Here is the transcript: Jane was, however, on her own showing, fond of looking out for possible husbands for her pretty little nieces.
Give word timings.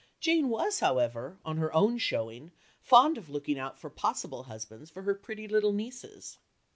Jane 0.19 0.49
was, 0.49 0.79
however, 0.79 1.37
on 1.45 1.57
her 1.57 1.71
own 1.75 1.99
showing, 1.99 2.53
fond 2.81 3.19
of 3.19 3.29
looking 3.29 3.59
out 3.59 3.79
for 3.79 3.91
possible 3.91 4.41
husbands 4.41 4.89
for 4.89 5.03
her 5.03 5.13
pretty 5.13 5.47
little 5.47 5.73
nieces. 5.73 6.39